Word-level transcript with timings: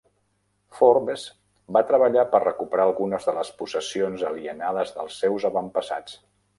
Forbes 0.77 1.25
va 1.77 1.83
treballar 1.91 2.25
per 2.33 2.41
recuperar 2.45 2.87
algunes 2.91 3.29
de 3.31 3.37
les 3.39 3.55
possessions 3.63 4.27
alienades 4.35 4.99
dels 5.01 5.23
seus 5.25 5.51
avantpassats. 5.55 6.23